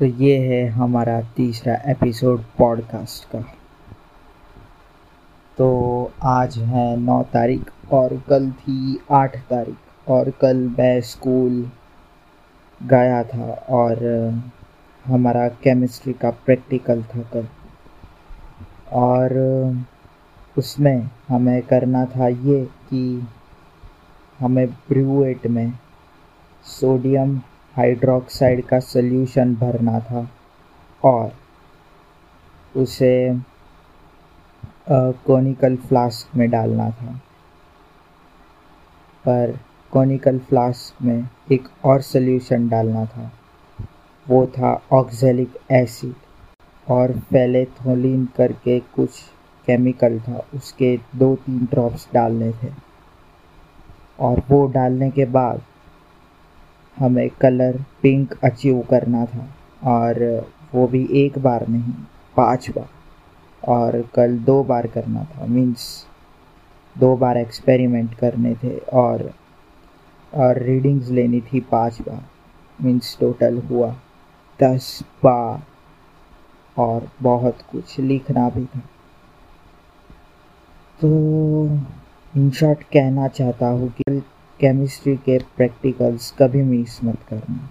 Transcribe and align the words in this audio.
तो 0.00 0.06
ये 0.06 0.38
है 0.38 0.68
हमारा 0.68 1.20
तीसरा 1.20 1.74
एपिसोड 1.74 2.42
पॉडकास्ट 2.58 3.32
का। 3.32 3.40
तो 5.58 6.12
आज 6.22 6.58
है 6.58 6.96
नौ 6.96 7.22
तारीख 7.22 7.92
और 7.92 8.22
कल 8.28 8.50
थी 8.50 8.98
आठ 9.10 9.36
तारीख 9.36 9.76
और 10.08 10.30
कल 10.30 10.56
मैं 10.78 11.00
स्कूल 11.00 11.70
गया 12.82 13.24
था 13.24 13.66
और 13.68 14.04
हमारा 15.06 15.48
केमिस्ट्री 15.48 16.12
का 16.12 16.30
प्रैक्टिकल 16.30 17.02
था 17.02 17.20
कल। 17.20 17.48
और 18.92 19.32
उसमें 20.58 21.10
हमें 21.28 21.62
करना 21.62 22.04
था 22.04 22.28
ये 22.28 22.64
कि 22.64 23.28
हमें 24.38 24.66
ब्रूएट 24.66 25.46
में 25.46 25.72
सोडियम 26.64 27.40
हाइड्रोक्साइड 27.76 28.64
का 28.66 28.78
सल्यूशन 28.80 29.54
भरना 29.54 30.00
था 30.00 30.30
और 31.04 31.32
उसे 32.76 33.40
कॉनिकल 35.26 35.76
फ्लास्क 35.76 36.36
में 36.36 36.50
डालना 36.50 36.90
था। 36.90 37.12
पर 39.24 39.58
कॉनिकल 39.92 40.38
फ्लास्क 40.38 41.02
में 41.02 41.28
एक 41.52 41.68
और 41.84 42.00
सल्यूशन 42.00 42.68
डालना 42.68 43.04
था। 43.04 43.30
वो 44.28 44.46
था 44.46 44.82
ऑक्जेलिक 44.92 45.58
एसिड 45.70 46.14
और 46.90 47.12
फेलेथोलिन 47.12 48.28
करके 48.36 48.78
कुछ 48.80 49.22
केमिकल 49.66 50.20
था। 50.20 50.46
उसके 50.54 50.98
दो 51.16 51.34
तीन 51.36 51.64
ड्रॉप्स 51.64 52.08
डालने 52.14 52.52
थे। 52.52 52.72
और 54.20 54.42
वो 54.48 54.66
डालने 54.66 55.10
के 55.10 55.24
बाद 55.24 55.62
हमें 57.00 57.28
कलर 57.40 57.76
पिंक 58.02 58.34
अचीव 58.44 58.80
करना 58.90 59.24
था 59.26 59.46
और 59.90 60.22
वो 60.74 60.86
भी 60.86 61.06
एक 61.16 61.38
बार 61.38 61.66
नहीं, 61.68 61.92
पाँच 62.36 62.70
बार। 62.70 62.88
और 63.62 64.00
कल 64.14 64.38
दो 64.38 64.62
बार 64.64 64.86
करना 64.86 65.24
था 65.24 65.46
मीन्स 65.46 65.86
दो 66.96 67.16
बार 67.16 67.36
एक्सपेरिमेंट 67.36 68.14
करने 68.14 68.54
थे 68.54 68.76
और 68.78 69.30
और 70.32 70.58
रीडिंग्स 70.58 71.08
लेनी 71.08 71.40
थी 71.42 71.60
पाँच 71.60 72.00
बार 72.00 72.22
मीन्स 72.78 73.16
टोटल 73.20 73.58
हुआ 73.70 73.90
दस 74.60 75.02
बार 75.24 75.62
और 76.76 77.08
बहुत 77.22 77.58
कुछ 77.72 77.98
लिखना 78.00 78.48
भी 78.48 78.64
था। 78.64 78.80
तो 81.00 81.08
इन 82.36 82.50
शॉर्ट 82.50 82.82
कहना 82.82 83.28
चाहता 83.28 83.68
हूँ 83.68 83.88
कि 83.90 84.22
केमिस्ट्री 84.60 85.16
के 85.16 85.38
प्रैक्टिकल्स 85.56 86.30
कभी 86.38 86.62
मिस 86.62 87.04
मत 87.04 87.18
करना। 87.30 87.70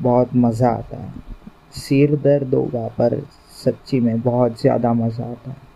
बहुत 0.00 0.30
मज़ा 0.36 0.70
आता 0.70 0.96
है। 0.96 1.12
सिर 1.72 2.16
दर्द 2.16 2.54
होगा, 2.54 2.86
पर 2.88 3.20
सच्ची 3.64 4.00
में 4.00 4.20
बहुत 4.20 4.60
ज़्यादा 4.60 4.92
मज़ा 4.92 5.24
आता 5.24 5.50
है। 5.50 5.70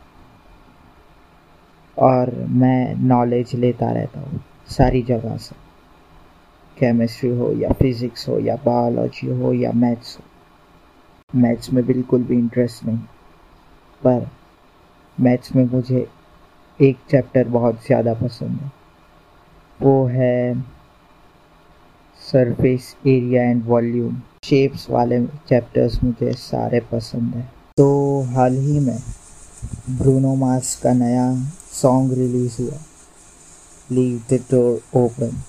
और 1.97 2.35
मैं 2.35 2.95
नॉलेज 2.95 3.55
लेता 3.55 3.91
रहता 3.93 4.21
हूँ, 4.21 4.41
सारी 4.69 5.03
जगह 5.03 5.37
से। 5.37 5.55
केमिस्ट्री 6.77 7.31
हो 7.31 7.53
या 7.53 7.73
फिज़िक्स 7.73 8.29
हो 8.29 8.39
या 8.39 8.57
बायोलॉजी 8.57 9.27
हो 9.27 9.53
या 9.53 9.73
मैथ्स 9.73 10.19
हो। 10.19 11.41
मैथ्स 11.41 11.73
में 11.73 11.87
बिल्कुल 11.87 12.23
भी 12.23 12.35
इंटरेस्ट 12.35 12.85
नहीं। 12.85 12.99
पर 14.03 14.27
मैथ्स 15.21 15.57
में 15.57 15.65
मुझे 15.65 16.07
एक 16.81 16.97
चैप्टर 17.11 17.49
बहुत 17.49 17.87
ज़्यादा 17.87 18.15
पसंद 18.15 18.61
है। 18.61 18.73
वो 19.83 20.07
है 20.07 20.55
surface 22.21 22.95
area 23.07 23.43
and 23.43 23.65
volume 23.67 24.21
shapes 24.45 24.89
वाले 24.91 25.21
चैप्टर्स 25.49 26.03
मुझे 26.05 26.33
सारे 26.33 26.81
पसंद 26.93 27.35
हैं। 27.35 27.51
तो 27.77 28.23
हाल 28.29 28.57
ही 28.57 28.79
में 28.81 28.99
ब्रूनो 29.91 30.35
मार्स 30.35 30.75
का 30.77 30.93
नया 30.93 31.27
सॉन्ग 31.73 32.13
रिलीज़ 32.13 32.61
हुआ। 32.63 32.79
Leave 33.91 34.23
the 34.31 34.39
door 34.51 34.99
open 34.99 35.43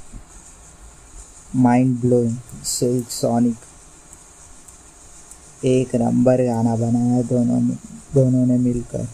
mind 1.56 2.00
blowing 2.00 2.36
silk 2.64 3.10
sonic 3.10 3.56
एक 5.66 5.96
नंबर 5.96 6.44
गाना 6.46 6.76
बनाया 6.76 7.22
दोनों 7.22 7.60
ने 7.62 7.76
दोनों 8.14 8.46
ने 8.46 8.58
मिलकर। 8.58 9.08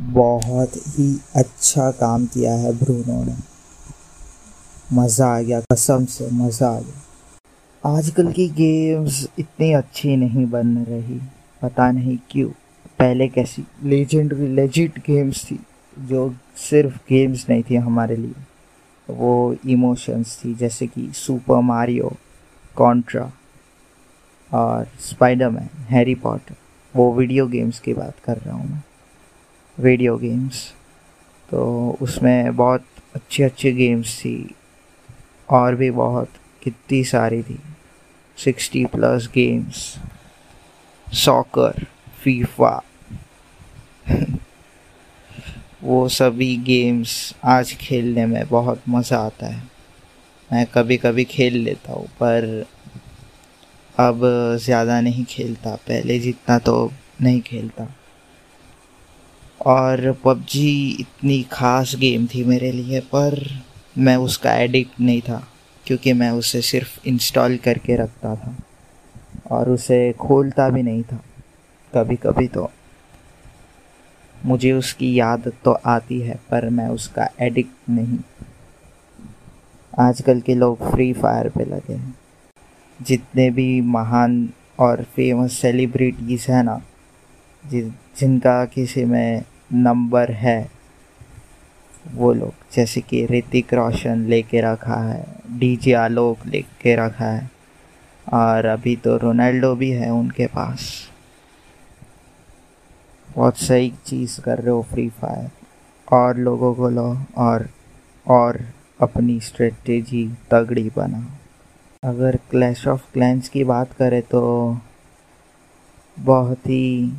बहुत 0.00 0.76
ही 0.76 1.14
अच्छा 1.36 1.90
काम 1.90 2.26
किया 2.26 2.52
है 2.52 2.72
ब्रूनो 2.78 3.22
ने। 3.24 3.34
मज़ा 4.92 5.26
आ 5.28 5.40
गया, 5.40 5.60
कसम 5.72 6.04
से 6.04 6.28
मज़ा 6.32 6.68
आ 6.68 6.80
गया। 6.80 7.96
आजकल 7.96 8.32
की 8.32 8.48
गेम्स 8.48 9.26
इतनी 9.38 9.72
अच्छी 9.72 10.16
नहीं 10.16 10.46
बन 10.46 10.76
रही, 10.88 11.20
पता 11.62 11.90
नहीं 11.90 12.16
क्यों। 12.30 12.48
पहले 12.98 13.28
कैसी 13.28 13.64
लेजेंडरी 13.84 14.46
लेजिट 14.46 14.98
गेम्स 14.98 15.44
थी, 15.44 15.58
जो 15.96 16.34
सिर्फ़ 16.58 16.96
गेम्स 17.08 17.48
नहीं 17.50 17.62
थी 17.62 17.76
हमारे 17.76 18.16
लिए। 18.16 18.34
वो 19.08 19.56
इमोशंस 19.66 20.38
थी, 20.44 20.54
जैसे 20.54 20.86
कि 20.86 21.10
सुपर 21.14 21.60
मारियो 21.62 22.16
कॉन्ट्रा 22.76 23.30
और 24.52 24.86
स्पाइडरमैन 25.00 25.68
हैरी 25.88 26.14
पॉटर 26.14 26.54
वो 26.94 27.12
वीडियो 27.14 27.46
गेम्स 27.46 27.78
की 27.80 27.94
बात 27.94 28.18
कर 28.24 28.36
रहा 28.36 28.54
हूँ 28.56 28.70
मैं। 28.70 28.82
वीडियो 29.80 30.16
गेम्स 30.16 30.62
तो 31.48 31.60
उसमें 32.02 32.56
बहुत 32.56 32.84
अच्छी 33.14 33.42
अच्छी 33.42 33.70
गेम्स 33.72 34.18
थी। 34.18 34.54
और 35.48 35.74
भी 35.74 35.90
बहुत, 35.90 36.28
कितनी 36.62 37.02
सारी 37.04 37.42
थी। 37.42 37.58
Sixty 38.38 38.84
plus 38.86 39.28
games 39.34 39.76
soccer 41.06 41.84
FIFA 42.22 42.82
वो 45.82 46.08
सभी 46.08 46.56
गेम्स 46.56 47.12
आज 47.46 47.72
खेलने 47.80 48.26
में 48.26 48.48
बहुत 48.48 48.82
मज़ा 48.88 49.18
आता 49.18 49.46
है। 49.46 49.62
मैं 50.50 50.66
कभी 50.66 50.96
कभी 50.96 51.24
खेल 51.24 51.56
लेता 51.58 51.92
हूँ, 51.92 52.06
पर 52.20 52.66
अब 53.98 54.20
ज़्यादा 54.64 55.00
नहीं 55.00 55.24
खेलता। 55.24 55.74
पहले 55.78 56.18
जितना 56.18 56.58
तो 56.58 56.92
नहीं 57.22 57.40
खेलता। 57.40 57.86
और 59.60 60.12
पबजी 60.24 60.96
इतनी 61.00 61.42
ख़ास 61.52 61.94
गेम 61.96 62.26
थी 62.26 62.44
मेरे 62.44 62.72
लिए, 62.72 63.00
पर 63.00 63.38
मैं 63.98 64.16
उसका 64.16 64.54
एडिक्ट 64.54 65.00
नहीं 65.00 65.20
था, 65.20 65.42
क्योंकि 65.86 66.12
मैं 66.12 66.30
उसे 66.30 66.60
सिर्फ़ 66.62 67.08
इंस्टॉल 67.08 67.56
करके 67.56 67.96
रखता 67.96 68.34
था 68.36 68.54
और 69.50 69.70
उसे 69.70 70.12
खोलता 70.12 70.68
भी 70.70 70.82
नहीं 70.82 71.02
था। 71.02 71.22
कभी 71.92 72.16
कभी 72.16 72.46
तो 72.48 72.70
मुझे 74.36 74.72
उसकी 74.72 75.12
याद 75.18 75.52
तो 75.64 75.72
आती 75.72 76.20
है, 76.20 76.38
पर 76.50 76.68
मैं 76.70 76.88
उसका 76.88 77.28
एडिक्ट 77.40 77.90
नहीं। 77.90 78.18
आजकल 79.92 80.40
के 80.40 80.54
लोग 80.54 80.90
फ्री 80.90 81.12
फायर 81.12 81.48
पे 81.48 81.64
लगे 81.64 81.94
हैं। 81.94 82.14
जितने 83.00 83.50
भी 83.50 83.80
महान 83.80 84.48
और 84.78 85.02
फ़ेमस 85.16 85.58
सेलिब्रिटीज़ 85.58 86.50
हैं 86.52 86.62
ना, 86.64 86.80
जिन 87.62 87.94
जिनका 88.20 88.64
किसी 88.64 89.04
में 89.04 89.42
नंबर 89.72 90.30
है, 90.30 90.70
वो 92.14 92.32
लोग 92.32 92.74
जैसे 92.74 93.00
कि 93.00 93.24
ऋतिक 93.26 93.74
रोशन 93.74 94.24
लेके 94.26 94.60
रखा 94.60 95.00
है 95.02 95.22
डी 95.48 95.58
डीजे 95.58 95.92
आलोक 95.92 96.46
लेके 96.46 96.94
रखा 96.96 97.24
है, 97.24 97.50
और 98.26 98.66
अभी 98.66 98.96
तो 98.96 99.16
रोनाल्डो 99.16 99.74
भी 99.74 99.90
है 99.90 100.10
उनके 100.10 100.46
पास। 100.46 100.90
बहुत 103.28 103.58
सही 103.58 103.92
चीज़ 104.06 104.40
कर 104.40 104.58
रहे 104.58 104.70
हो 104.70 104.82
फ्री 104.82 105.08
फायर 105.08 105.50
और 106.08 106.36
लोगों 106.36 106.74
को 106.74 106.88
लो, 106.88 107.16
और 107.36 107.68
और 108.26 108.60
अपनी 109.00 109.40
स्ट्रेटेजी 109.40 110.26
तगड़ी 110.50 110.90
बना। 110.96 111.26
अगर 112.02 112.36
क्लैश 112.50 112.86
ऑफ़ 112.88 113.12
क्लैंस 113.12 113.48
की 113.48 113.64
बात 113.64 113.92
करें 113.92 114.22
तो 114.22 114.40
बहुत 116.16 116.58
ही 116.58 117.12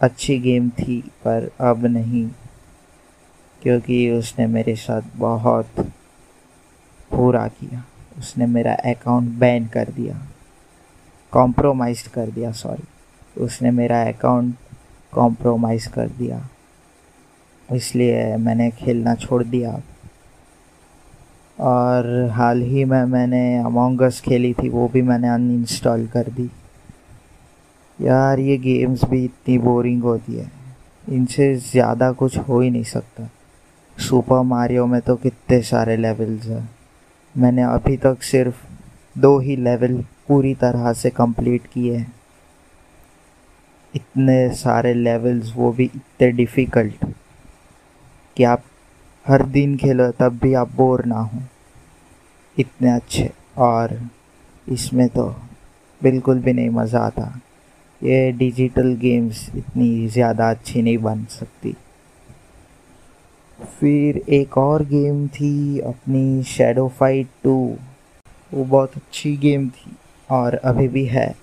अच्छी 0.00 0.38
गेम 0.38 0.68
थी, 0.70 1.00
पर 1.00 1.50
अब 1.60 1.86
नहीं, 1.86 2.28
क्योंकि 3.62 4.10
उसने 4.10 4.46
मेरे 4.46 4.76
साथ 4.76 5.02
बहुत 5.16 5.66
बुरा 7.14 7.48
किया। 7.48 7.84
उसने 8.18 8.46
मेरा 8.46 8.74
अकाउंट 8.74 9.30
बैन 9.30 9.66
कर 9.66 9.88
दिया। 9.88 10.26
कॉम्प्रोमाइज़ 11.30 12.08
कर 12.08 12.30
दिया 12.30 12.52
सॉरी 12.52 12.84
उसने 13.40 13.70
मेरा 13.70 14.02
अकाउंट 14.02 14.54
कॉम्प्रोमाइज़ 15.12 15.88
कर 15.88 16.08
दिया। 16.08 16.48
इसलिए 17.72 18.36
मैंने 18.36 18.70
खेलना 18.70 19.14
छोड़ 19.14 19.42
दिया। 19.44 19.80
और 21.60 22.28
हाल 22.32 22.62
ही 22.62 22.84
में 22.84 23.04
मैंने 23.04 23.58
अमोंगस 23.58 24.20
खेली 24.20 24.54
थी, 24.54 24.68
वो 24.68 24.88
भी 24.88 25.02
मैंने 25.02 25.28
अनइंस्टॉल 25.28 26.06
कर 26.06 26.28
दी। 26.28 26.50
यार, 27.98 28.38
ये 28.38 28.56
गेम्स 28.56 29.04
भी 29.04 29.24
इतनी 29.24 29.58
बोरिंग 29.58 30.02
होती 30.02 30.36
है। 30.36 30.50
इनसे 31.08 31.54
ज़्यादा 31.56 32.10
कुछ 32.12 32.36
हो 32.38 32.60
ही 32.60 32.70
नहीं 32.70 32.82
सकता। 32.82 33.28
सुपर 33.98 34.40
मारियो 34.42 34.86
में 34.86 35.00
तो 35.00 35.14
कितने 35.16 35.60
सारे 35.62 35.96
लेवल्स 35.96 36.46
हैं। 36.46 36.68
मैंने 37.34 37.62
अभी 37.62 37.96
तक 37.96 38.22
सिर्फ़ 38.22 38.56
दो 39.18 39.38
ही 39.38 39.56
लेवल 39.56 39.96
पूरी 40.28 40.54
तरह 40.54 40.92
से 40.92 41.10
कंप्लीट 41.10 41.66
किए 41.66 41.96
हैं। 41.96 42.12
इतने 43.94 44.54
सारे 44.54 44.94
लेवल्स 44.94 45.52
वो 45.56 45.72
भी 45.72 45.84
इतने 45.84 46.30
डिफ़िकल्ट 46.30 47.04
कि 48.36 48.44
आप 48.44 48.62
हर 49.26 49.42
दिन 49.42 49.76
खेलो, 49.76 50.10
तब 50.10 50.38
भी 50.38 50.54
आप 50.54 50.74
बोर 50.76 51.04
ना 51.04 51.18
हो। 51.18 51.42
इतने 52.56 52.90
अच्छे। 52.90 53.30
और 53.58 53.98
इसमें 54.68 55.08
तो 55.08 55.24
बिल्कुल 56.02 56.38
भी 56.38 56.52
नहीं 56.52 56.70
मज़ा 56.70 57.00
आता। 57.00 57.40
ये 58.00 58.30
डिजिटल 58.32 58.94
गेम्स 59.00 59.48
इतनी 59.56 60.08
ज़्यादा 60.08 60.50
अच्छी 60.50 60.82
नहीं 60.82 60.98
बन 60.98 61.24
सकती। 61.30 61.74
फिर 63.58 64.16
एक 64.34 64.56
और 64.58 64.84
गेम 64.84 65.26
थी 65.28 65.78
अपनी 65.80 66.42
शेडो 66.46 66.86
फाइट 66.98 67.28
टू 67.44 67.54
वो 68.50 68.64
बहुत 68.64 68.96
अच्छी 68.96 69.36
गेम 69.36 69.68
थी 69.68 69.96
और 70.28 70.54
अभी 70.54 70.88
भी 70.88 71.04
है। 71.06 71.34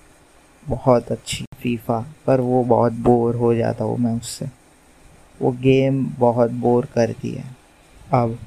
बहुत 0.62 1.10
अच्छी 1.12 1.44
फीफा 1.62 1.98
पर 2.26 2.40
वो 2.40 2.62
बहुत 2.64 2.92
बोर 3.02 3.36
हो 3.36 3.54
जाता 3.54 3.84
हूँ 3.84 3.98
मैं 3.98 4.16
उससे। 4.16 4.46
वो 5.40 5.50
गेम 5.62 6.04
बहुत 6.18 6.50
बोर 6.60 6.86
करती 6.94 7.30
है। 7.30 7.44
अब 8.14 8.38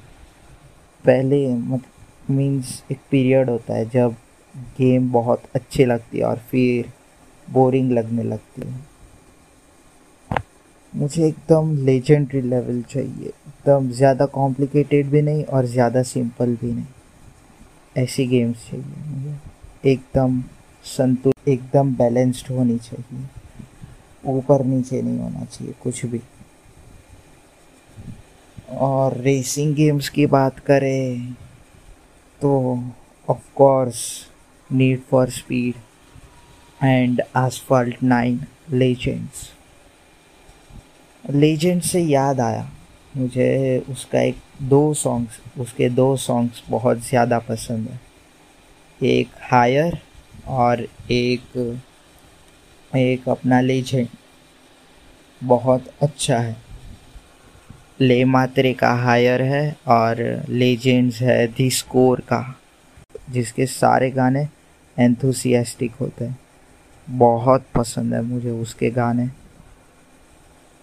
पहले 1.04 1.46
मत 1.54 1.82
मीन्स 2.30 2.82
एक 2.92 2.98
पीरियड 3.10 3.50
होता 3.50 3.74
है 3.74 3.88
जब 3.90 4.14
गेम 4.78 5.10
बहुत 5.12 5.42
अच्छी 5.54 5.84
लगती 5.84 6.18
है 6.18 6.24
और 6.24 6.38
फिर 6.50 6.90
बोरिंग 7.48 7.90
लगने 7.92 8.22
लगती 8.22 8.62
है। 8.62 8.86
मुझे 10.92 11.26
एकदम 11.26 11.76
लेजेंडरी 11.86 12.40
लेवल 12.40 12.82
चाहिए। 12.82 13.26
एकदम 13.26 13.90
ज़्यादा 13.90 14.26
कॉम्प्लिकेटेड 14.26 15.10
भी 15.10 15.22
नहीं 15.22 15.44
और 15.44 15.66
ज़्यादा 15.66 16.02
सिंपल 16.02 16.54
भी 16.60 16.72
नहीं। 16.72 16.86
ऐसी 17.96 18.26
गेम्स 18.26 18.66
चाहिए 18.70 19.04
मुझे। 19.08 19.90
एकदम 19.90 20.42
संतुल 20.84 21.50
एकदम 21.50 21.94
बैलेंस्ड 21.96 22.50
होनी 22.50 22.78
चाहिए। 22.78 23.26
ऊपर 24.24 24.64
नीचे 24.64 25.02
नहीं 25.02 25.18
होना 25.18 25.44
चाहिए 25.44 25.74
कुछ 25.82 26.04
भी। 26.06 26.20
और 28.78 29.16
रेसिंग 29.16 29.74
गेम्स 29.74 30.08
की 30.08 30.26
बात 30.26 30.58
करें 30.58 31.32
तो 32.40 32.50
of 33.28 33.42
course 33.54 34.00
Need 34.70 35.00
for 35.00 35.30
Speed 35.30 35.74
and 36.80 37.22
Asphalt 37.36 38.02
nine 38.02 38.40
legends 38.72 39.50
legend 41.24 41.82
से 41.82 42.00
याद 42.00 42.40
आया। 42.40 42.68
मुझे 43.16 43.84
उसका 43.90 44.20
एक 44.20 44.36
दो 44.62 44.94
सॉन्ग्स 44.94 45.40
उसके 45.60 45.88
दो 45.90 46.16
सॉन्ग्स 46.16 46.62
बहुत 46.68 46.98
ज़्यादा 47.06 47.38
पसंद 47.38 47.88
है। 47.88 48.00
एक 49.00 49.28
हायर 49.42 49.98
और 50.48 50.86
एक 51.10 51.56
एक 52.92 53.28
अपना 53.28 53.60
लेजेंड 53.60 54.08
बहुत 55.40 55.88
अच्छा 56.02 56.38
है। 56.38 56.56
ले 58.00 58.24
मात्रे 58.24 58.72
का 58.74 58.92
हायर 58.94 59.42
है 59.42 59.76
और 59.88 60.20
लेजेंड्स 60.48 61.20
है 61.22 61.46
दी 61.48 61.70
स्कोर 61.70 62.20
का, 62.28 62.42
जिसके 63.30 63.66
सारे 63.66 64.10
गाने 64.10 64.48
एंथुसियास्टिक 64.96 65.94
होते 66.00 66.24
हैं। 66.24 66.38
बहुत 67.08 67.64
पसंद 67.74 68.14
है 68.14 68.22
मुझे 68.22 68.50
उसके 68.52 68.90
गाने। 68.90 69.28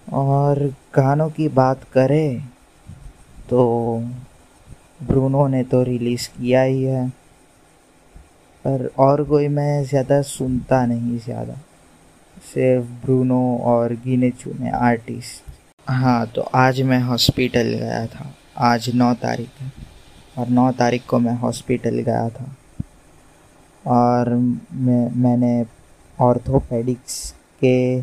और 0.07 0.60
गानों 0.95 1.30
की 1.30 1.48
बात 1.50 1.83
करें 1.94 2.39
तो 3.50 4.00
ब्रूनो 5.04 5.45
ने 5.48 5.63
तो 5.63 5.81
रिलीज़ 5.83 6.27
किया 6.30 6.62
ही 6.62 6.83
है। 6.83 7.07
पर 8.66 8.89
और 9.00 9.24
कोई 9.24 9.48
मैं 9.48 9.83
ज़्यादा 9.83 10.22
सुनता 10.22 10.86
नहीं 10.86 11.18
ज़्यादा। 11.19 11.54
सिर्फ़ 12.54 12.86
ब्रूनो 13.04 13.42
और 13.66 13.94
गिने 14.06 14.30
चुने 14.31 14.69
आर्टिस्ट। 14.71 15.54
हाँ 15.88 16.25
तो 16.28 16.42
आज 16.56 16.81
मैं 16.81 17.00
हॉस्पिटल 17.01 17.68
गया 17.69 18.06
था। 18.07 18.33
आज 18.66 18.89
नौ 18.95 19.13
तारीख 19.13 19.62
है। 19.62 19.71
और 20.38 20.48
नौ 20.50 20.71
तारीख 20.71 21.06
को 21.06 21.19
मैं 21.19 21.36
हॉस्पिटल 21.39 22.00
गया 22.00 22.28
था। 22.30 22.56
और 23.86 24.30
मैं, 24.30 25.10
मैंने 25.13 25.63
ऑर्थोपेडिक्स 26.20 27.32
के 27.32 28.02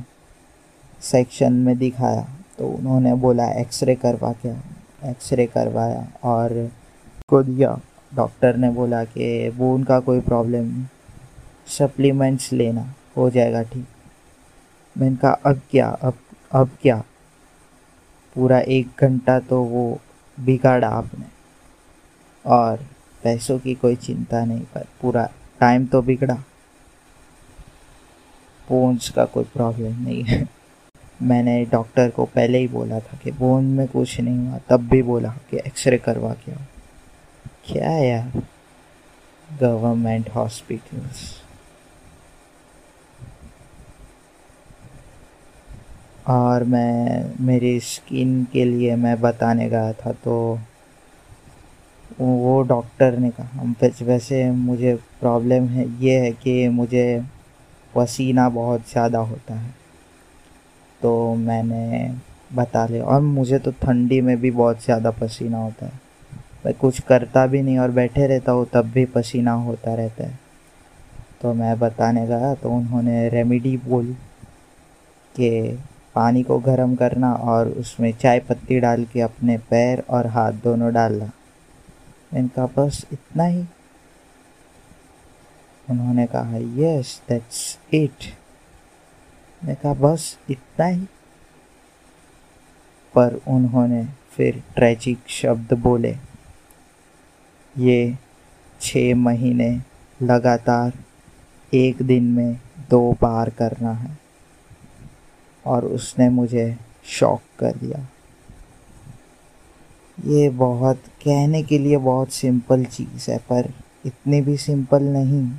सेक्शन 1.00 1.52
में 1.52 1.78
दिखाया। 1.78 2.28
तो 2.58 2.68
उन्होंने 2.68 3.14
बोला 3.14 3.44
एक्सरे 3.44 3.94
करवा 3.94 4.32
क्या? 4.32 4.62
एक्सरे 5.10 5.46
करवाया 5.46 6.08
और 6.24 6.70
को 7.28 7.42
दिया। 7.42 7.80
डॉक्टर 8.14 8.56
ने 8.56 8.70
बोला 8.70 9.04
कि, 9.04 9.48
वो 9.48 9.74
उनका 9.74 10.00
कोई 10.00 10.20
प्रॉब्लम 10.20 10.84
सप्लीमेंट्स 11.66 12.52
लेना, 12.52 12.94
हो 13.16 13.30
जाएगा 13.30 13.62
ठीक। 13.62 13.86
मैंने 14.98 15.16
कहा 15.16 15.32
अब 15.32 15.60
क्या, 15.70 15.88
अब 15.88 16.14
अब 16.52 16.70
क्या? 16.82 17.04
पूरा 18.34 18.58
एक 18.58 18.88
घंटा 19.00 19.40
तो 19.40 19.62
वो 19.62 19.98
बिगाड़ा 20.40 20.88
आपने। 20.88 21.24
और 22.46 22.76
पैसों 23.22 23.58
की 23.58 23.74
कोई 23.74 23.96
चिंता 23.96 24.44
नहीं, 24.44 24.60
पर 24.60 24.84
पूरा 25.02 25.30
टाइम 25.60 25.86
तो 25.86 26.02
बिगड़ा। 26.02 26.36
बोन्स 28.68 29.08
का 29.10 29.24
कोई 29.24 29.44
प्रॉब्लम 29.44 30.02
नहीं 30.02 30.22
है। 30.24 30.46
मैंने 31.22 31.64
डॉक्टर 31.64 32.10
को 32.10 32.24
पहले 32.24 32.58
ही 32.58 32.68
बोला 32.68 32.98
था 33.00 33.18
कि 33.22 33.30
बोन 33.30 33.64
में 33.66 33.86
कुछ 33.88 34.20
नहीं 34.20 34.38
हुआ, 34.38 34.58
तब 34.70 34.88
भी 34.88 35.02
बोला 35.02 35.28
कि 35.50 35.56
एक्सरे 35.56 35.98
करवा 35.98 36.32
के 36.34 36.52
आओ। 36.52 36.64
क्या 37.66 37.90
यार? 37.90 38.42
गवर्नमेंट 39.48 40.28
हॉस्पिटल्स 40.30 41.30
और 46.28 46.64
मैं, 46.64 47.34
मेरी 47.40 47.78
स्किन 47.80 48.44
के 48.44 48.64
लिए 48.64 48.96
मैं 48.96 49.20
बताने 49.20 49.68
गया 49.68 49.92
था 49.92 50.12
तो 50.14 50.58
वो 52.20 52.60
डॉक्टर 52.62 53.18
ने 53.18 53.30
कहा 53.30 53.62
वैसे 54.02 54.50
मुझे 54.50 54.94
प्रॉब्लम 55.20 55.66
है, 55.66 55.86
ये 56.04 56.18
है 56.18 56.30
कि 56.32 56.68
मुझे 56.68 57.22
पसीना 57.94 58.48
बहुत 58.50 58.90
ज़्यादा 58.90 59.18
होता 59.20 59.54
है। 59.54 59.70
तो 61.00 61.34
मैंने 61.36 62.14
बता 62.54 62.86
लिया। 62.86 63.04
और 63.04 63.20
मुझे 63.20 63.58
तो 63.58 63.70
ठंडी 63.82 64.20
में 64.20 64.36
भी 64.40 64.50
बहुत 64.50 64.84
ज़्यादा 64.84 65.10
पसीना 65.12 65.58
होता 65.58 65.86
है। 65.86 66.00
मैं 66.66 66.74
कुछ 66.74 67.00
करता 67.00 67.46
भी 67.46 67.62
नहीं 67.62 67.78
और 67.78 67.90
बैठे 67.90 68.26
रहता 68.26 68.52
हूँ, 68.52 68.66
तब 68.66 68.90
भी 68.90 69.04
पसीना 69.06 69.52
होता 69.52 69.94
रहता 69.94 70.24
है। 70.24 70.38
तो 71.42 71.52
मैं 71.54 71.78
बताने 71.78 72.26
गया 72.26 72.54
तो 72.54 72.70
उन्होंने 72.70 73.28
रेमेडी 73.28 73.76
बोली 73.76 74.12
कि 75.34 75.78
पानी 76.14 76.42
को 76.42 76.58
गर्म 76.58 76.94
करना 76.94 77.32
और 77.34 77.68
उसमें 77.70 78.12
चाय 78.12 78.40
पत्ती 78.40 78.80
डाल 78.80 79.04
के 79.04 79.20
अपने 79.20 79.56
पैर 79.70 80.02
और 80.10 80.26
हाथ 80.26 80.52
दोनों 80.64 80.92
डालना। 80.92 81.30
मैंने 82.34 82.48
कहा 82.48 82.66
बस 82.76 83.04
इतना 83.12 83.44
ही। 83.44 83.64
उन्होंने 85.92 86.26
कहा 86.26 86.56
यस 86.56 87.22
दैट्स 87.28 87.78
इट 87.94 88.34
मैं 89.64 89.76
कहा, 89.76 89.94
बस 89.94 90.38
इतना 90.50 90.86
ही? 90.86 91.06
पर 93.14 93.40
उन्होंने 93.48 94.04
फिर 94.36 94.62
ट्रैजिक 94.74 95.18
शब्द 95.28 95.72
बोले, 95.72 96.16
ये 97.78 98.18
छः 98.80 99.14
महीने 99.14 99.80
लगातार 100.22 100.92
एक 101.74 102.02
दिन 102.02 102.24
में 102.24 102.60
दो 102.90 103.12
बार 103.22 103.50
करना 103.50 103.92
है। 103.92 104.18
और 105.66 105.84
उसने 105.84 106.28
मुझे 106.28 106.76
शॉक 107.04 107.42
कर 107.58 107.72
दिया। 107.72 108.08
ये 110.24 110.50
बहुत, 110.50 110.96
कहने 110.96 111.62
के 111.62 111.78
लिए 111.78 111.96
बहुत 111.96 112.32
सिंपल 112.32 112.84
चीज़ 112.84 113.30
है, 113.30 113.38
पर 113.38 113.70
इतनी 114.06 114.40
भी 114.40 114.56
सिंपल 114.56 115.02
नहीं। 115.02 115.52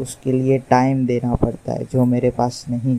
उसके 0.00 0.32
लिए 0.32 0.58
टाइम 0.58 1.06
देना 1.06 1.34
पड़ता 1.34 1.72
है, 1.72 1.84
जो 1.84 2.04
मेरे 2.04 2.30
पास 2.30 2.64
नहीं। 2.68 2.98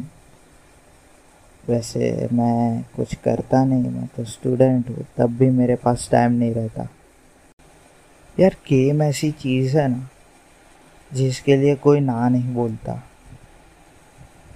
वैसे 1.69 2.29
मैं 2.33 2.85
कुछ 2.95 3.15
करता 3.15 3.63
नहीं, 3.65 3.83
मैं 3.83 4.07
तो 4.07 4.23
स्टूडेंट 4.23 4.89
हूँ, 4.89 5.05
तब 5.17 5.29
भी 5.29 5.49
मेरे 5.49 5.75
पास 5.75 6.09
टाइम 6.11 6.31
नहीं 6.31 6.53
रहता। 6.53 6.87
यार 8.39 8.55
गेम 8.69 9.01
ऐसी 9.01 9.31
चीज़ 9.31 9.77
है 9.77 9.87
ना, 9.87 10.09
जिसके 11.13 11.55
लिए 11.55 11.75
कोई 11.75 11.99
ना 11.99 12.29
नहीं 12.29 12.53
बोलता। 12.53 13.03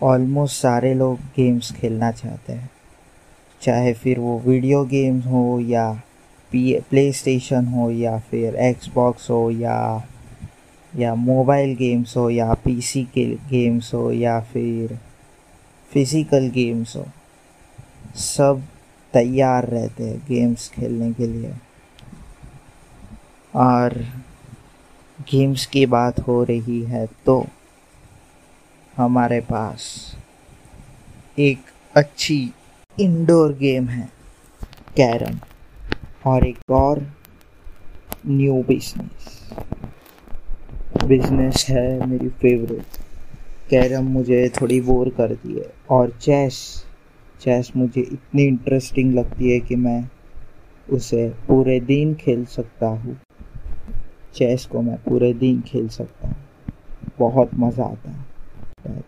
ऑलमोस्ट 0.03 0.61
सारे 0.61 0.93
लोग 0.93 1.19
गेम्स 1.19 1.71
खेलना 1.71 2.11
चाहते 2.11 2.53
हैं। 2.53 2.69
चाहे 3.61 3.93
फिर 3.93 4.19
वो 4.19 4.39
वीडियो 4.39 4.83
गेम्स 4.85 5.25
हो 5.25 5.59
या 5.59 6.01
प्ले 6.51 7.11
स्टेशन 7.11 7.65
हो 7.65 7.89
या 7.91 8.17
फिर 8.19 8.55
एक्सबॉक्स 8.55 9.29
हो 9.29 9.51
या 9.51 10.07
या 10.93 11.13
मोबाइल 11.15 11.75
गेम्स 11.75 12.15
हो 12.17 12.29
या 12.29 12.53
पीसी 12.65 13.03
के 13.13 13.25
गेम्स 13.49 13.93
हो 13.93 14.11
या 14.11 14.39
फिर 14.53 14.97
फ़िज़िकल 15.91 16.47
गेम्स 16.53 16.95
हो, 16.95 17.05
सब 18.15 18.61
तैयार 19.13 19.67
रहते 19.69 20.03
हैं 20.03 20.17
गेम्स 20.29 20.67
खेलने 20.69 21.11
के 21.13 21.27
लिए। 21.27 21.53
और 23.53 23.93
गेम्स 25.31 25.65
की 25.65 25.85
बात 25.85 26.19
हो 26.27 26.43
रही 26.43 26.81
है 26.83 27.05
तो 27.25 27.45
हमारे 28.93 29.39
पास 29.41 29.85
एक 31.39 31.71
अच्छी 31.95 32.39
इंडोर 32.97 33.53
गेम 33.57 33.87
है 33.89 34.09
कैरम 34.97 35.39
और 36.25 36.45
एक 36.47 36.71
और 36.71 37.05
न्यू 38.27 38.61
बिज़नेस 38.67 39.32
बिज़नेस 41.07 41.65
है, 41.69 42.07
मेरी 42.07 42.27
फेवरेट 42.29 42.97
कैरम 43.69 44.03
मुझे 44.03 44.51
थोड़ी 44.61 44.81
बोर 44.81 45.09
करती 45.09 45.53
है। 45.53 45.73
और 45.89 46.09
चेस 46.21 46.85
चेस 47.41 47.71
मुझे 47.77 48.01
इतनी 48.01 48.43
इंटरेस्टिंग 48.43 49.13
लगती 49.13 49.51
है 49.51 49.59
कि 49.59 49.75
मैं 49.75 50.09
उसे 50.89 51.29
पूरे 51.47 51.79
दिन 51.79 52.13
खेल 52.13 52.45
सकता 52.45 52.87
हूँ। 52.87 53.17
चेस 54.35 54.65
को 54.65 54.81
मैं 54.81 54.97
पूरे 54.97 55.33
दिन 55.33 55.61
खेल 55.61 55.87
सकता 55.87 56.27
हूँ। 56.27 56.35
बहुत 57.19 57.49
मज़ा 57.55 57.83
आता 57.83 58.11
है। 58.11 58.25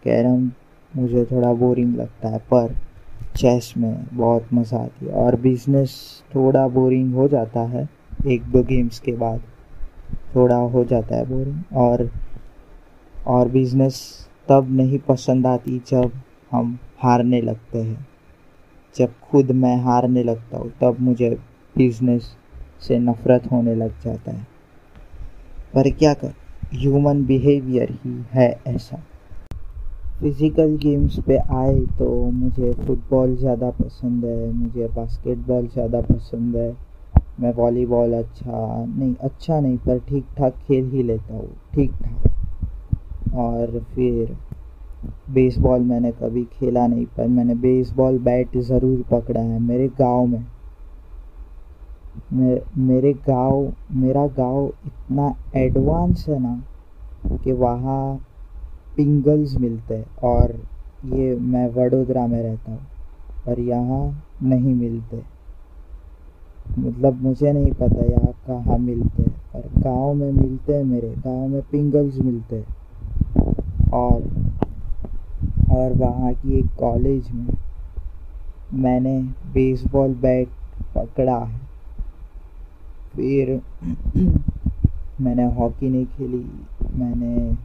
कैरम 0.03 0.51
मुझे 0.97 1.25
थोड़ा 1.25 1.53
बोरिंग 1.53 1.95
लगता 1.95 2.29
है, 2.29 2.37
पर 2.37 2.75
चेस 3.35 3.73
में 3.77 4.05
बहुत 4.13 4.47
मज़ा 4.53 4.77
आती 4.77 5.05
है। 5.05 5.11
और 5.11 5.35
बिज़नेस 5.35 6.23
थोड़ा 6.35 6.67
बोरिंग 6.67 7.13
हो 7.13 7.27
जाता 7.27 7.59
है 7.59 7.89
एक 8.27 8.43
दो 8.43 8.63
गेम्स 8.63 8.99
के 8.99 9.11
बाद। 9.11 9.41
थोड़ा 10.35 10.55
हो 10.55 10.83
जाता 10.85 11.15
है 11.15 11.25
बोरिंग 11.25 11.77
और 11.77 12.09
और 13.27 13.49
बिज़नेस 13.49 14.01
तब 14.49 14.67
नहीं 14.71 14.99
पसंद 14.99 15.47
आती 15.47 15.81
जब 15.87 16.11
हम 16.51 16.77
हारने 16.99 17.41
लगते 17.41 17.77
हैं। 17.77 18.05
जब 18.95 19.13
खुद 19.21 19.51
मैं 19.51 19.75
हारने 19.77 20.23
लगता 20.23 20.57
हूँ, 20.57 20.71
तब 20.81 20.97
मुझे 20.99 21.29
बिज़नेस 21.75 22.31
से 22.81 22.97
नफ़रत 22.99 23.51
होने 23.51 23.75
लग 23.75 23.91
जाता 24.03 24.31
है। 24.31 24.47
पर 25.73 25.89
क्या 25.89 26.13
कर 26.13 26.33
ह्यूमन 26.73 27.25
बिहेवियर 27.25 27.91
ही 28.03 28.23
है 28.31 28.49
ऐसा। 28.67 28.97
फ़िज़िकल 30.21 30.75
गेम्स 30.77 31.19
पे 31.19 31.37
आए 31.37 31.79
तो 31.99 32.09
मुझे 32.31 32.71
फुटबॉल 32.73 33.35
ज़्यादा 33.37 33.69
पसंद 33.71 34.25
है, 34.25 34.51
मुझे 34.53 34.87
बास्केटबॉल 34.87 35.67
ज़्यादा 35.67 36.01
पसंद 36.01 36.55
है। 36.55 36.71
मैं 37.37 37.51
वॉलीबॉल 37.53 38.13
अच्छा 38.13 38.85
नहीं 38.85 39.13
अच्छा 39.23 39.59
नहीं 39.59 39.77
पर 39.77 39.99
ठीक 40.09 40.25
ठाक 40.37 40.57
खेल 40.67 40.85
ही 40.91 41.03
लेता 41.03 41.33
हूँ 41.33 41.55
ठीक 41.75 41.91
ठाक 42.03 43.33
और 43.33 43.79
फिर 43.95 44.35
बेसबॉल 45.27 45.81
मैंने 45.83 46.11
कभी 46.11 46.43
खेला 46.53 46.85
नहीं 46.87 47.05
पर 47.17 47.27
मैंने 47.27 47.55
बेसबॉल 47.61 48.17
बैट 48.23 48.57
ज़रूर 48.57 49.01
पकड़ा 49.11 49.41
है 49.41 49.59
मेरे 49.61 49.87
गाँव 49.99 50.25
में। 50.27 50.45
मे, 52.33 52.61
मेरे 52.87 53.13
गाँव 53.27 53.73
मेरा 53.95 54.25
गाँव 54.37 54.71
इतना 54.85 55.33
एडवांस 55.55 56.25
है 56.29 56.39
ना 56.39 56.55
कि 57.43 57.51
वहाँ 57.53 58.17
पिंगल्स 58.97 59.55
मिलते 59.57 59.95
हैं 59.95 60.05
और 60.23 60.55
ये 61.03 61.35
मैं 61.35 61.67
वडोदरा 61.75 62.25
में 62.27 62.41
रहता 62.41 62.71
हूँ 62.71 62.87
पर 63.45 63.59
यहाँ 63.59 64.03
नहीं 64.43 64.73
मिलते। 64.75 65.34
मतलब 66.77 67.21
मुझे 67.21 67.53
नहीं 67.53 67.71
पता 67.71 68.05
यहाँ 68.05 68.31
कहाँ 68.47 68.77
मिलते 68.77 69.23
हैं, 69.23 69.31
पर 69.31 69.81
गाँव 69.81 70.13
में 70.13 70.31
मिलते 70.31 70.75
हैं 70.75 70.83
मेरे, 70.83 71.15
गाँव 71.17 71.47
में 71.47 71.61
पिंगल्स 71.61 72.17
मिलते 72.17 72.55
हैं। 72.55 72.67
और 73.89 74.23
और 75.71 75.93
वहाँ 75.93 76.33
की 76.33 76.59
एक 76.59 76.65
कॉलेज 76.79 77.31
में 77.31 77.53
मैंने 78.73 79.21
बेसबॉल 79.53 80.13
बैट 80.13 80.47
पकड़ा 80.95 81.39
है। 81.39 81.59
फिर 83.15 83.61
मैंने 85.21 85.45
हॉकी 85.45 85.89
नहीं 85.89 86.05
खेली, 86.05 86.45
मैंने 86.95 87.55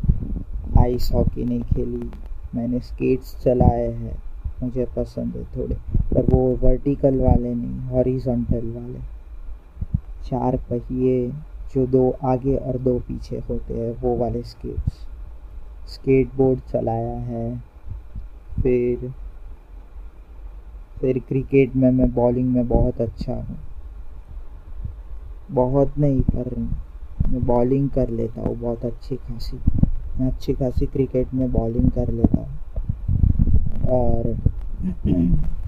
आइस 0.80 1.10
हॉकी 1.14 1.44
नहीं 1.44 1.62
खेली, 1.62 2.10
मैंने 2.54 2.80
स्केट्स 2.80 3.42
चलाए 3.44 3.92
हैं, 3.92 4.16
मुझे 4.62 4.86
पसंद 4.96 5.36
है 5.36 5.44
थोड़े। 5.44 5.99
पर 6.14 6.26
वो 6.26 6.56
वर्टिकल 6.56 7.20
वाले 7.20 7.54
नहीं 7.54 7.80
हॉरिजॉन्टल 7.80 8.66
वाले। 8.66 8.98
चार 10.24 10.56
पहिए 10.56 11.30
जो 11.74 11.86
दो 11.86 12.10
आगे 12.24 12.56
और 12.56 12.78
दो 12.78 12.98
पीछे 12.98 13.42
होते 13.50 13.74
हैं, 13.74 14.00
वो 14.02 14.16
वाले 14.16 14.42
स्केट्स 14.42 15.06
स्केट 15.94 16.34
बोर्ड 16.34 16.60
चलाया 16.60 17.18
है, 17.18 17.58
फिर 18.62 19.12
फिर 21.00 21.18
क्रिकेट 21.18 21.76
में 21.76 21.90
मैं 21.90 22.14
बॉलिंग 22.14 22.54
में 22.54 22.68
बहुत 22.68 23.00
अच्छा 23.00 23.34
हूँ। 23.34 23.58
बहुत 25.50 25.98
नहीं, 25.98 26.20
पर 26.20 26.54
मैं 27.28 27.46
बॉलिंग 27.46 27.90
कर 27.90 28.10
लेता 28.10 28.40
हूँ, 28.40 28.56
बहुत 28.56 28.84
अच्छी 28.84 29.16
खासी। 29.16 29.56
मैं 30.20 30.26
अच्छी 30.26 30.54
खासी 30.54 30.86
क्रिकेट 30.86 31.34
में 31.34 31.52
बॉलिंग 31.52 31.90
कर 31.90 32.12
लेता 32.12 32.40
हूँ। 32.40 32.58
और 33.88 34.36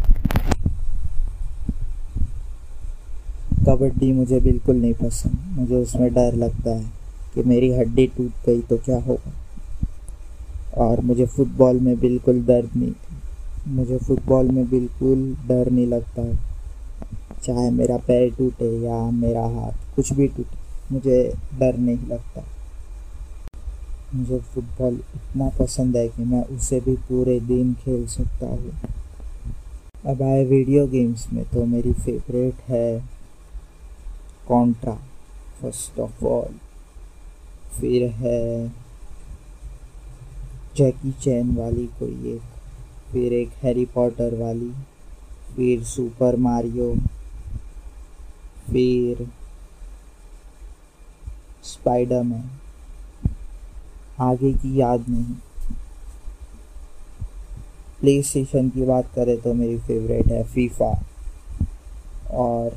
कबड्डी 3.66 4.12
मुझे 4.12 4.40
बिल्कुल 4.40 4.76
नहीं 4.76 4.94
पसंद। 4.94 5.58
मुझे 5.58 5.74
उसमें 5.76 6.12
डर 6.14 6.34
लगता 6.34 6.70
है 6.70 6.84
कि 7.34 7.42
मेरी 7.42 7.72
हड्डी 7.72 8.06
टूट 8.06 8.46
गई 8.46 8.60
तो 8.60 8.76
क्या 8.76 8.96
होगा? 8.98 9.32
और 10.76 11.00
मुझे 11.00 11.26
फुटबॉल 11.26 11.80
में 11.80 11.98
बिल्कुल 12.00 12.40
दर्द 12.42 12.76
नहीं, 12.76 12.92
मुझे 13.68 13.98
फुटबॉल 13.98 14.50
में 14.50 14.68
बिल्कुल 14.70 15.24
डर 15.48 15.70
नहीं 15.70 15.86
लगता। 15.86 16.22
है 16.22 16.38
चाहे 17.44 17.70
मेरा 17.70 17.96
पैर 17.96 18.30
टूटे 18.30 18.66
या 18.80 18.98
मेरा 19.10 19.42
हाथ 19.48 19.94
कुछ 19.96 20.12
भी 20.12 20.26
टूटे, 20.28 20.56
मुझे 20.92 21.22
डर 21.58 21.78
नहीं 21.78 22.08
लगता। 22.08 22.44
मुझे 24.14 24.38
फुटबॉल 24.54 24.94
इतना 24.94 25.48
पसंद 25.58 25.96
है 25.96 26.06
कि 26.08 26.24
मैं 26.24 26.42
उसे 26.46 26.80
भी 26.80 26.94
पूरे 27.08 27.38
दिन 27.40 27.72
खेल 27.74 28.06
सकता 28.06 28.46
हूँ। 28.46 28.72
अब 30.06 30.22
आए 30.22 30.44
वीडियो 30.44 30.86
गेम्स 30.86 31.26
में 31.32 31.44
तो 31.44 31.64
मेरी 31.64 31.92
फेवरेट 31.94 32.54
है 32.68 33.11
कॉन्ट्रा 34.48 34.94
फ़र्स्ट 35.60 35.98
ऑफ़ 36.00 36.24
ऑल 36.24 36.54
फिर 37.72 38.08
है 38.12 38.68
जैकी 40.76 41.10
चैन 41.12 41.54
वाली 41.56 41.86
कोई 41.98 42.32
एक, 42.34 42.42
फिर 43.12 43.32
एक 43.32 43.50
हैरी 43.62 43.84
पॉटर 43.84 44.34
वाली, 44.34 44.70
फिर 45.56 45.82
सुपर 45.84 46.36
मारियो 46.36 46.94
फिर 48.66 49.26
स्पाइडरमैन 51.64 52.50
आगे 54.20 54.52
की 54.52 54.80
याद 54.80 55.08
नहीं। 55.08 55.34
प्ले 58.00 58.20
स्टेशन 58.22 58.68
की 58.68 58.84
बात 58.84 59.10
करें 59.14 59.40
तो 59.40 59.52
मेरी 59.54 59.78
फेवरेट 59.78 60.26
है 60.26 60.42
फीफा 60.44 60.92
और 62.34 62.76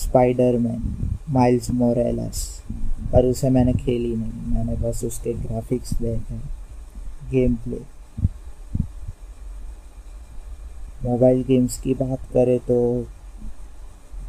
स्पाइडरमैन 0.00 1.08
माइल्स 1.30 1.70
मोरेलस 1.70 2.46
पर 3.12 3.26
उसे 3.26 3.50
मैंने 3.50 3.72
खेली 3.74 4.14
नहीं। 4.16 4.54
मैंने 4.54 4.76
बस 4.78 5.04
उसके 5.04 5.32
ग्राफिक्स 5.36 5.92
देखे 5.94 6.38
गेम 7.30 7.54
प्ले 7.64 7.80
मोबाइल 11.04 11.42
गेम्स 11.44 11.80
की 11.80 11.94
बात 11.94 12.26
करें 12.32 12.58
तो 12.60 13.06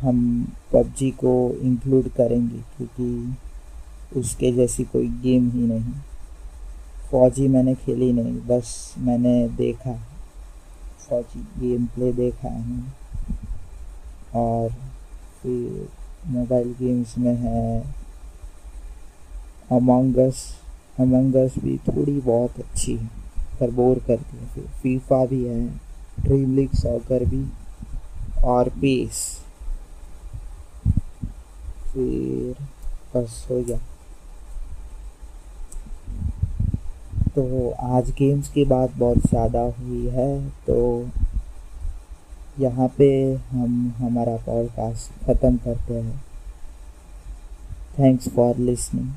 हम 0.01 0.19
पबजी 0.73 1.09
को 1.13 1.33
इंक्लूड 1.61 2.07
करेंगे, 2.09 2.57
क्योंकि 2.77 4.19
उसके 4.19 4.51
जैसी 4.51 4.83
कोई 4.83 5.07
गेम 5.23 5.49
ही 5.51 5.67
नहीं। 5.67 5.93
फौजी 7.11 7.47
मैंने 7.47 7.73
खेली 7.75 8.11
नहीं, 8.13 8.39
बस 8.47 8.93
मैंने 8.97 9.33
देखा। 9.57 9.93
फौजी 10.99 11.41
गेम 11.59 11.85
प्ले 11.85 12.11
देखा 12.13 12.49
है। 12.49 12.83
और 14.35 14.69
फिर 15.43 15.87
मोबाइल 16.29 16.73
गेम्स 16.79 17.17
में 17.17 17.35
है 17.35 17.79
अमंगस 19.71 20.43
अमंगस 20.99 21.53
भी 21.59 21.77
थोड़ी 21.87 22.19
बहुत 22.19 22.59
अच्छी 22.59 22.95
है, 22.95 23.07
पर 23.59 23.71
बोर 23.71 23.99
करती 24.07 24.37
है 24.37 24.47
फिर। 24.47 24.65
फीफा 24.81 25.25
भी 25.25 25.43
है 25.43 25.65
ड्रीम 26.19 26.55
लीग 26.55 26.73
सॉकर 26.75 27.25
भी, 27.25 27.45
और 28.43 28.69
पीस 28.81 29.23
फिर 31.85 32.65
बस 33.15 33.45
हो 33.51 33.61
गया। 33.61 33.77
तो 37.35 37.69
आज 37.89 38.09
गेम्स 38.11 38.47
की 38.49 38.65
बात 38.65 38.95
बहुत 38.97 39.17
ज़्यादा 39.19 39.61
हुई 39.73 40.07
है 40.09 40.29
तो 40.67 40.77
यहाँ 42.61 42.87
पे 42.97 43.11
हम 43.51 43.93
हमारा 43.97 44.35
पॉडकास्ट 44.45 45.25
ख़त्म 45.25 45.57
करते 45.57 45.93
हैं। 45.93 46.21
Thanks 47.99 48.29
for 48.29 48.57
listening 48.57 49.11